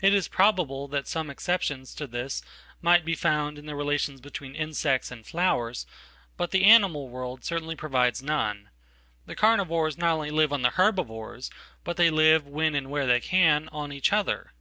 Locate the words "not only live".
9.96-10.52